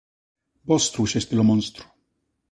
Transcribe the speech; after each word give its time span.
Vós 0.67 0.85
trouxestes 0.93 1.41
o 1.43 1.47
monstro. 1.49 1.83